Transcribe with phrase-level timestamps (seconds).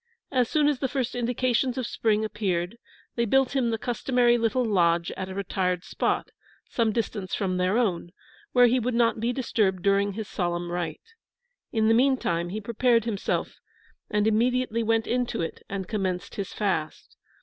[0.31, 2.79] As soon as the first indications of spring appeared,
[3.15, 6.31] they built him the customary little lodge at a retired spot,
[6.67, 8.11] some distance from their own,
[8.51, 11.13] where he would not be disturbed during this solemn rite.
[11.71, 13.59] In the meantime he prepared himself,
[14.09, 17.15] and immediately went into it, and commenced his fast.